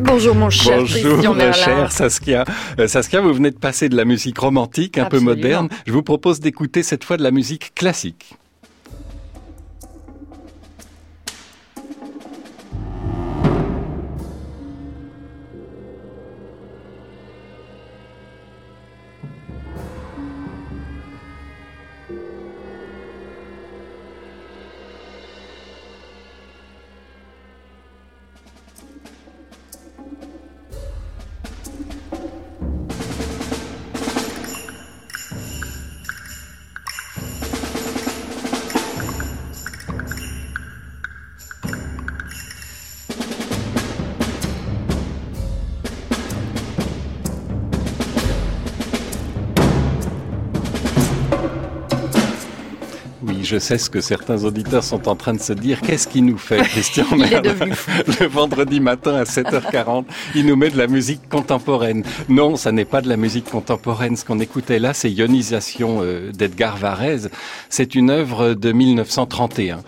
[0.00, 2.44] Bonjour mon cher Bonjour cher Saskia.
[2.78, 5.68] Euh, Saskia, vous venez de passer de la musique romantique, un peu moderne.
[5.86, 8.34] Je vous propose d'écouter cette fois de la musique classique.
[53.44, 55.80] Je sais ce que certains auditeurs sont en train de se dire.
[55.80, 57.54] Qu'est-ce qui nous fait, Christian Merde
[58.20, 62.04] Le vendredi matin à 7h40, il nous met de la musique contemporaine.
[62.28, 64.16] Non, ça n'est pas de la musique contemporaine.
[64.16, 67.30] Ce qu'on écoutait là, c'est Ionisation euh, d'Edgar Varèse.
[67.68, 69.80] C'est une œuvre de 1931.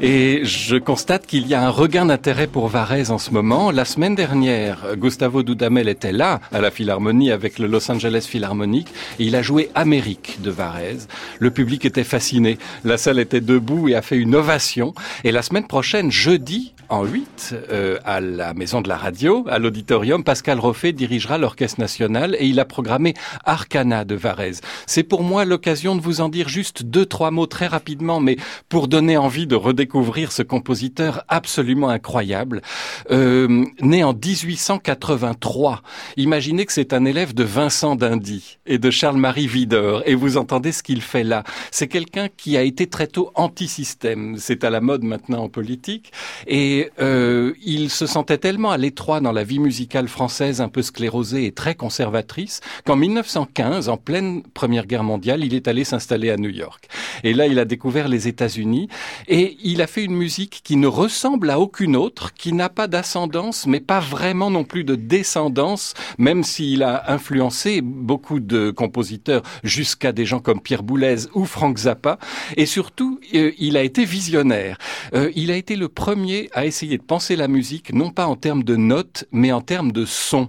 [0.00, 3.70] Et je constate qu'il y a un regain d'intérêt pour Varèse en ce moment.
[3.70, 8.88] La semaine dernière, Gustavo Dudamel était là, à la Philharmonie, avec le Los Angeles Philharmonic,
[9.18, 11.08] et il a joué Amérique de Varèse.
[11.38, 12.58] Le public était fasciné.
[12.84, 14.94] La salle était debout et a fait une ovation.
[15.24, 19.58] Et la semaine prochaine, jeudi, en 8, euh, à la Maison de la Radio, à
[19.58, 24.60] l'auditorium, Pascal Roffet dirigera l'Orchestre National et il a programmé Arcana de Varese.
[24.86, 28.36] C'est pour moi l'occasion de vous en dire juste deux, trois mots très rapidement, mais
[28.68, 32.60] pour donner envie de redécouvrir ce compositeur absolument incroyable,
[33.12, 35.82] euh, né en 1883.
[36.16, 40.72] Imaginez que c'est un élève de Vincent d'Indy et de Charles-Marie Widor, et vous entendez
[40.72, 41.44] ce qu'il fait là.
[41.70, 44.36] C'est quelqu'un qui a été très tôt anti-système.
[44.38, 46.12] C'est à la mode maintenant en politique.
[46.46, 50.82] Et euh, il se sentait tellement à l'étroit dans la vie musicale française, un peu
[50.82, 56.30] sclérosée et très conservatrice, qu'en 1915, en pleine Première Guerre mondiale, il est allé s'installer
[56.30, 56.88] à New York.
[57.24, 58.88] Et là, il a découvert les États-Unis
[59.28, 62.86] et il a fait une musique qui ne ressemble à aucune autre, qui n'a pas
[62.86, 69.42] d'ascendance, mais pas vraiment non plus de descendance, même s'il a influencé beaucoup de compositeurs
[69.62, 72.18] jusqu'à des gens comme Pierre Boulez ou Frank Zappa.
[72.56, 74.78] Et surtout, euh, il a été visionnaire.
[75.12, 78.36] Euh, il a été le premier à essayer de penser la musique, non pas en
[78.36, 80.48] termes de notes, mais en termes de son,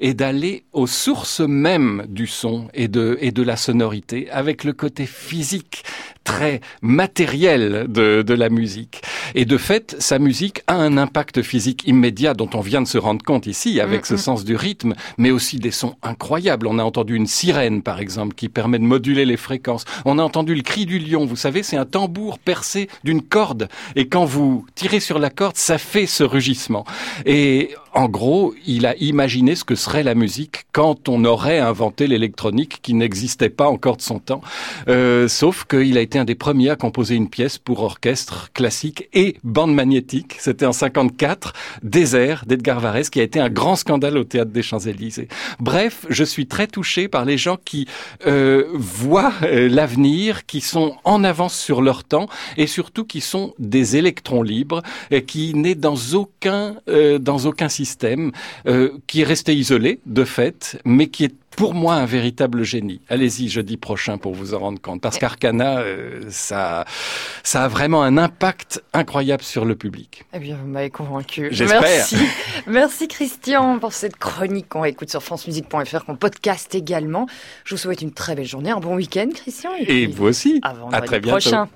[0.00, 4.72] et d'aller aux sources mêmes du son et de, et de la sonorité, avec le
[4.72, 5.84] côté physique
[6.24, 9.02] très matériel de, de la musique.
[9.34, 12.98] Et de fait, sa musique a un impact physique immédiat dont on vient de se
[12.98, 16.66] rendre compte ici, avec ce sens du rythme, mais aussi des sons incroyables.
[16.66, 19.84] On a entendu une sirène, par exemple, qui permet de moduler les fréquences.
[20.04, 21.26] On a entendu le cri du lion.
[21.26, 23.68] Vous savez, c'est un tambour percé d'une corde.
[23.96, 26.84] Et quand vous tirez sur la corde, ça fait ce rugissement.
[27.26, 32.06] Et en gros, il a imaginé ce que serait la musique quand on aurait inventé
[32.06, 34.40] l'électronique qui n'existait pas encore de son temps.
[34.88, 39.08] Euh, sauf qu'il a été un des premiers à composer une pièce pour orchestre classique
[39.12, 40.36] et bande magnétique.
[40.38, 44.62] C'était en 54, Désert d'Edgar Varese, qui a été un grand scandale au théâtre des
[44.62, 45.28] Champs-Élysées.
[45.60, 47.86] Bref, je suis très touché par les gens qui
[48.26, 53.54] euh, voient euh, l'avenir, qui sont en avance sur leur temps et surtout qui sont
[53.58, 56.76] des électrons libres, et qui n'est dans aucun
[57.20, 58.32] dans aucun système
[58.66, 63.00] euh, qui est resté isolé, de fait, mais qui est pour moi un véritable génie.
[63.08, 66.84] Allez-y jeudi prochain pour vous en rendre compte, parce qu'Arcana, euh, ça,
[67.42, 70.24] ça a vraiment un impact incroyable sur le public.
[70.32, 71.48] Eh bien, vous m'avez convaincu.
[71.50, 71.80] J'espère.
[71.80, 72.16] Merci.
[72.66, 77.26] Merci Christian pour cette chronique qu'on écoute sur francemusique.fr, qu'on podcast également.
[77.64, 79.70] Je vous souhaite une très belle journée, un bon week-end, Christian.
[79.80, 80.60] Et, vous aussi.
[80.62, 81.38] À très bientôt.
[81.38, 81.68] prochain.